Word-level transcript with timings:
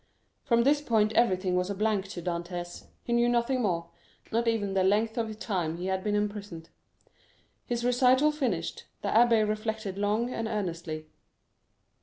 From 0.41 0.63
this 0.63 0.81
point 0.81 1.13
everything 1.13 1.55
was 1.55 1.69
a 1.69 1.75
blank 1.75 2.07
to 2.07 2.23
Dantès—he 2.23 3.13
knew 3.13 3.29
nothing 3.29 3.61
more, 3.61 3.91
not 4.31 4.47
even 4.47 4.73
the 4.73 4.83
length 4.83 5.15
of 5.15 5.37
time 5.37 5.77
he 5.77 5.85
had 5.85 6.03
been 6.03 6.15
imprisoned. 6.15 6.69
His 7.67 7.85
recital 7.85 8.31
finished, 8.31 8.85
the 9.03 9.09
abbé 9.09 9.47
reflected 9.47 9.99
long 9.99 10.31
and 10.33 10.47
earnestly. 10.47 11.05